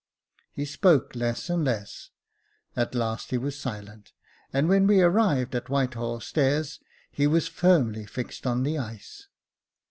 He 0.51 0.65
spoke 0.65 1.15
less 1.15 1.47
and 1.47 1.63
less; 1.63 2.09
at 2.75 2.95
last 2.95 3.29
he 3.29 3.37
was 3.37 3.55
silent, 3.55 4.13
and 4.51 4.67
when 4.67 4.87
we 4.87 4.99
arrived 4.99 5.53
at 5.53 5.69
Whitehall 5.69 6.21
stairs, 6.21 6.79
he 7.11 7.27
was 7.27 7.47
firmly 7.47 8.07
fixed 8.07 8.47
on 8.47 8.63
the 8.63 8.79
ice. 8.79 9.27